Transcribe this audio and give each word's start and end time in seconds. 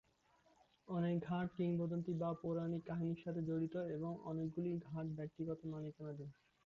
অনেক 0.87 1.15
ঘাট 1.25 1.47
কিংবদন্তী 1.57 2.13
বা 2.15 2.29
পৌরাণিক 2.41 2.81
কাহিনীর 2.85 3.19
সাথে 3.23 3.41
জড়িত 3.49 3.75
এবং 3.95 4.11
অনেকগুলি 4.25 4.71
ঘাট 4.87 5.05
ব্যক্তিগত 5.17 5.59
মালিকানাধীন। 5.71 6.29